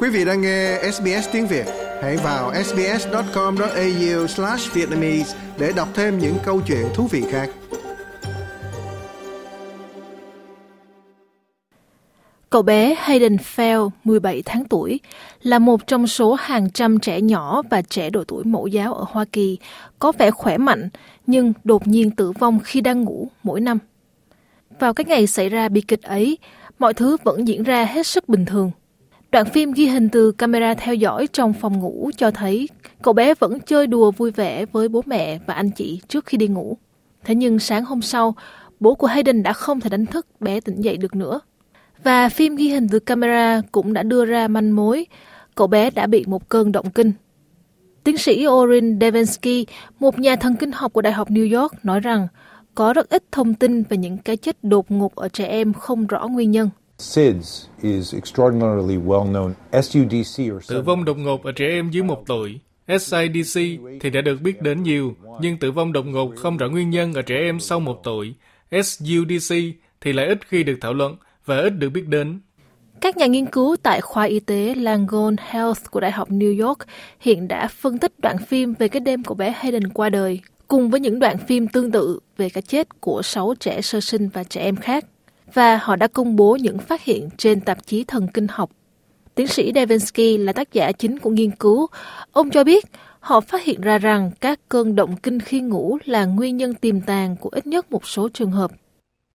[0.00, 1.66] Quý vị đang nghe SBS tiếng Việt,
[2.02, 7.50] hãy vào sbs.com.au/vietnamese để đọc thêm những câu chuyện thú vị khác.
[12.50, 15.00] Cậu bé Hayden Fell, 17 tháng tuổi,
[15.42, 19.04] là một trong số hàng trăm trẻ nhỏ và trẻ độ tuổi mẫu giáo ở
[19.08, 19.58] Hoa Kỳ
[19.98, 20.88] có vẻ khỏe mạnh
[21.26, 23.78] nhưng đột nhiên tử vong khi đang ngủ mỗi năm.
[24.78, 26.38] Vào cái ngày xảy ra bi kịch ấy,
[26.78, 28.70] mọi thứ vẫn diễn ra hết sức bình thường.
[29.32, 32.68] Đoạn phim ghi hình từ camera theo dõi trong phòng ngủ cho thấy
[33.02, 36.38] cậu bé vẫn chơi đùa vui vẻ với bố mẹ và anh chị trước khi
[36.38, 36.76] đi ngủ.
[37.24, 38.34] Thế nhưng sáng hôm sau,
[38.80, 41.40] bố của Hayden đã không thể đánh thức bé tỉnh dậy được nữa.
[42.02, 45.06] Và phim ghi hình từ camera cũng đã đưa ra manh mối
[45.54, 47.12] cậu bé đã bị một cơn động kinh.
[48.04, 49.66] Tiến sĩ Orin Devensky,
[50.00, 52.28] một nhà thần kinh học của Đại học New York, nói rằng
[52.74, 56.06] có rất ít thông tin về những cái chết đột ngột ở trẻ em không
[56.06, 56.70] rõ nguyên nhân.
[56.98, 59.52] SIDS is extraordinarily well known.
[59.82, 62.60] SUDC or Tử vong đột ngột ở trẻ em dưới một tuổi.
[62.88, 63.60] SIDC
[64.00, 67.14] thì đã được biết đến nhiều, nhưng tử vong đột ngột không rõ nguyên nhân
[67.14, 68.34] ở trẻ em sau một tuổi.
[68.70, 69.56] SUDC
[70.00, 72.40] thì lại ít khi được thảo luận và ít được biết đến.
[73.00, 76.78] Các nhà nghiên cứu tại khoa y tế Langone Health của Đại học New York
[77.20, 80.90] hiện đã phân tích đoạn phim về cái đêm của bé Hayden qua đời, cùng
[80.90, 84.44] với những đoạn phim tương tự về cái chết của 6 trẻ sơ sinh và
[84.44, 85.04] trẻ em khác.
[85.54, 88.70] Và họ đã công bố những phát hiện trên tạp chí thần kinh học.
[89.34, 91.86] Tiến sĩ Devensky là tác giả chính của nghiên cứu.
[92.32, 92.84] Ông cho biết
[93.20, 97.00] họ phát hiện ra rằng các cơn động kinh khi ngủ là nguyên nhân tiềm
[97.00, 98.70] tàng của ít nhất một số trường hợp.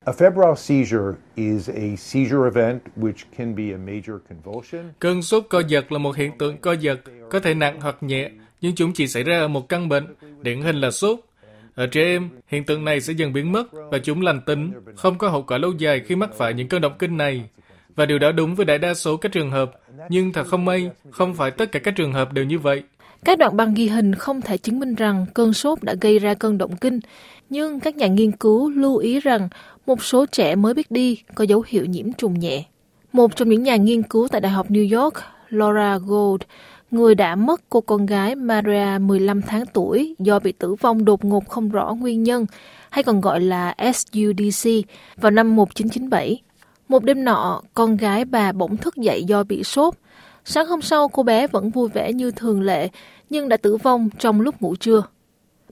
[0.05, 4.81] A febrile seizure is a seizure event which can be a major convulsion.
[4.99, 8.29] Cơn sốt co giật là một hiện tượng co giật, có thể nặng hoặc nhẹ,
[8.61, 11.19] nhưng chúng chỉ xảy ra ở một căn bệnh, điển hình là sốt.
[11.75, 15.17] Ở trẻ em, hiện tượng này sẽ dần biến mất và chúng lành tính, không
[15.17, 17.49] có hậu quả lâu dài khi mắc phải những cơn động kinh này.
[17.95, 19.71] Và điều đó đúng với đại đa số các trường hợp,
[20.09, 22.83] nhưng thật không may, không phải tất cả các trường hợp đều như vậy.
[23.25, 26.33] Các đoạn băng ghi hình không thể chứng minh rằng cơn sốt đã gây ra
[26.33, 26.99] cơn động kinh,
[27.49, 29.49] nhưng các nhà nghiên cứu lưu ý rằng
[29.85, 32.65] một số trẻ mới biết đi có dấu hiệu nhiễm trùng nhẹ.
[33.11, 35.13] Một trong những nhà nghiên cứu tại Đại học New York,
[35.49, 36.41] Laura Gold,
[36.93, 41.25] người đã mất cô con gái Maria 15 tháng tuổi do bị tử vong đột
[41.25, 42.45] ngột không rõ nguyên nhân,
[42.89, 44.69] hay còn gọi là SUDC,
[45.17, 46.41] vào năm 1997.
[46.87, 49.93] Một đêm nọ, con gái bà bỗng thức dậy do bị sốt.
[50.45, 52.89] Sáng hôm sau, cô bé vẫn vui vẻ như thường lệ,
[53.29, 55.03] nhưng đã tử vong trong lúc ngủ trưa.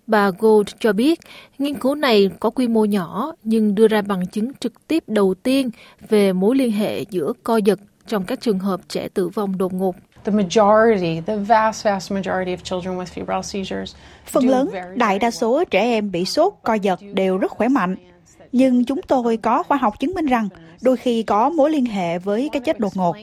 [0.07, 1.19] Bà Gold cho biết
[1.59, 5.33] nghiên cứu này có quy mô nhỏ nhưng đưa ra bằng chứng trực tiếp đầu
[5.33, 5.69] tiên
[6.09, 9.73] về mối liên hệ giữa co giật trong các trường hợp trẻ tử vong đột
[9.73, 9.95] ngột.
[10.23, 13.95] The majority, the vast, vast majority of children with febrile seizures
[14.25, 17.95] Phần lớn, đại đa số trẻ em bị sốt, co giật đều rất khỏe mạnh.
[18.51, 20.49] Nhưng chúng tôi có khoa học chứng minh rằng
[20.81, 23.15] đôi khi có mối liên hệ với cái chết đột ngột.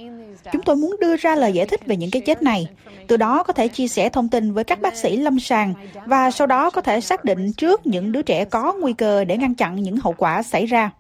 [0.53, 2.69] Chúng tôi muốn đưa ra lời giải thích về những cái chết này,
[3.09, 5.75] từ đó có thể chia sẻ thông tin với các bác sĩ lâm sàng
[6.07, 9.37] và sau đó có thể xác định trước những đứa trẻ có nguy cơ để
[9.37, 10.91] ngăn chặn những hậu quả xảy ra.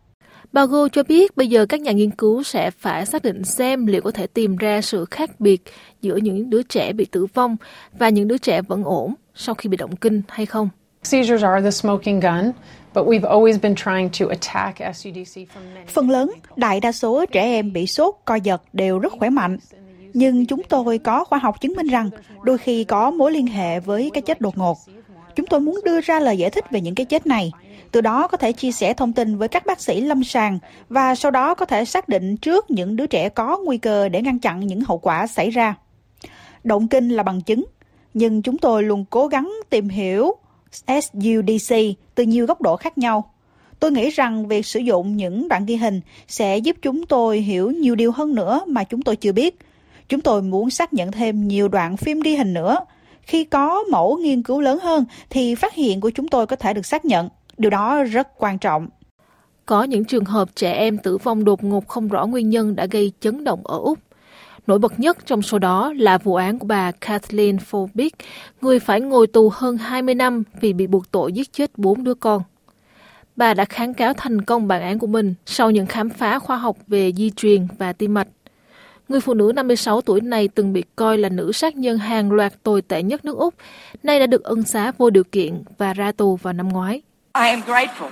[0.52, 3.86] Bà Gold cho biết bây giờ các nhà nghiên cứu sẽ phải xác định xem
[3.86, 5.62] liệu có thể tìm ra sự khác biệt
[6.00, 7.56] giữa những đứa trẻ bị tử vong
[7.98, 10.68] và những đứa trẻ vẫn ổn sau khi bị động kinh hay không.
[11.02, 12.52] Seizures are the smoking gun,
[12.94, 15.86] but we've always been trying to attack SUDC from many.
[15.86, 19.58] Phần lớn, đại đa số trẻ em bị sốt, co giật đều rất khỏe mạnh.
[20.14, 22.10] Nhưng chúng tôi có khoa học chứng minh rằng
[22.42, 24.78] đôi khi có mối liên hệ với cái chết đột ngột.
[25.38, 27.52] Chúng tôi muốn đưa ra lời giải thích về những cái chết này,
[27.92, 31.14] từ đó có thể chia sẻ thông tin với các bác sĩ lâm sàng và
[31.14, 34.38] sau đó có thể xác định trước những đứa trẻ có nguy cơ để ngăn
[34.38, 35.74] chặn những hậu quả xảy ra.
[36.64, 37.64] Động kinh là bằng chứng,
[38.14, 40.32] nhưng chúng tôi luôn cố gắng tìm hiểu
[40.72, 41.74] SUDC
[42.14, 43.30] từ nhiều góc độ khác nhau.
[43.80, 47.70] Tôi nghĩ rằng việc sử dụng những đoạn ghi hình sẽ giúp chúng tôi hiểu
[47.70, 49.58] nhiều điều hơn nữa mà chúng tôi chưa biết.
[50.08, 52.78] Chúng tôi muốn xác nhận thêm nhiều đoạn phim ghi hình nữa.
[53.28, 56.74] Khi có mẫu nghiên cứu lớn hơn thì phát hiện của chúng tôi có thể
[56.74, 57.28] được xác nhận.
[57.58, 58.88] Điều đó rất quan trọng.
[59.66, 62.86] Có những trường hợp trẻ em tử vong đột ngột không rõ nguyên nhân đã
[62.86, 63.98] gây chấn động ở Úc.
[64.66, 68.10] Nổi bật nhất trong số đó là vụ án của bà Kathleen Folbig,
[68.60, 72.14] người phải ngồi tù hơn 20 năm vì bị buộc tội giết chết bốn đứa
[72.14, 72.42] con.
[73.36, 76.56] Bà đã kháng cáo thành công bản án của mình sau những khám phá khoa
[76.56, 78.28] học về di truyền và tim mạch.
[79.08, 82.52] Người phụ nữ 56 tuổi này từng bị coi là nữ sát nhân hàng loạt
[82.62, 83.54] tồi tệ nhất nước Úc,
[84.02, 87.02] nay đã được ân xá vô điều kiện và ra tù vào năm ngoái.
[87.34, 88.10] I am grateful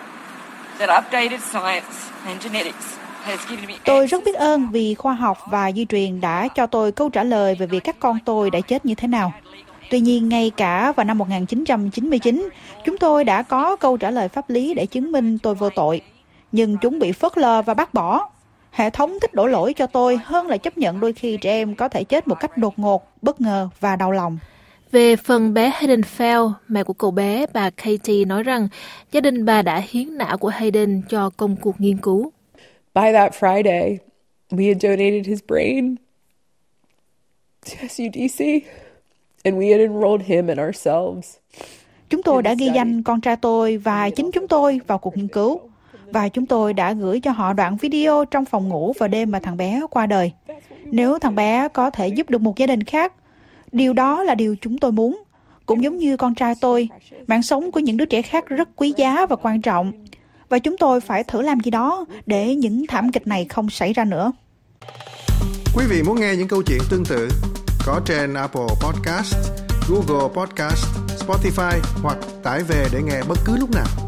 [0.78, 1.87] that updated science
[2.25, 6.20] and genetics has given me Tôi rất biết ơn vì khoa học và di truyền
[6.20, 9.08] đã cho tôi câu trả lời về việc các con tôi đã chết như thế
[9.08, 9.32] nào.
[9.90, 12.48] Tuy nhiên, ngay cả vào năm 1999,
[12.84, 16.00] chúng tôi đã có câu trả lời pháp lý để chứng minh tôi vô tội.
[16.52, 18.28] Nhưng chúng bị phớt lờ và bác bỏ.
[18.76, 21.75] Hệ thống thích đổ lỗi cho tôi hơn là chấp nhận đôi khi trẻ em
[21.75, 24.38] có thể chết một cách đột ngột, bất ngờ và đau lòng.
[24.93, 28.69] Về phần bé Hayden Fell, mẹ của cậu bé, bà Katie nói rằng
[29.12, 32.32] gia đình bà đã hiến não của Hayden cho công cuộc nghiên cứu.
[32.94, 33.96] By that Friday,
[34.50, 35.96] we had donated his brain
[37.64, 38.44] to SUDC
[39.44, 41.37] and we had enrolled him and ourselves.
[42.08, 45.29] Chúng tôi đã ghi danh con trai tôi và chính chúng tôi vào cuộc nghiên
[45.29, 45.61] cứu.
[46.12, 49.38] Và chúng tôi đã gửi cho họ đoạn video trong phòng ngủ vào đêm mà
[49.38, 50.32] thằng bé qua đời.
[50.85, 53.12] Nếu thằng bé có thể giúp được một gia đình khác,
[53.73, 55.23] điều đó là điều chúng tôi muốn.
[55.67, 56.88] Cũng giống như con trai tôi,
[57.26, 59.93] mạng sống của những đứa trẻ khác rất quý giá và quan trọng.
[60.49, 63.93] Và chúng tôi phải thử làm gì đó để những thảm kịch này không xảy
[63.93, 64.32] ra nữa.
[65.76, 67.29] Quý vị muốn nghe những câu chuyện tương tự
[67.87, 69.37] có trên Apple Podcast,
[69.88, 70.87] Google Podcast,
[71.26, 74.06] Spotify hoặc tải về để nghe bất cứ lúc nào.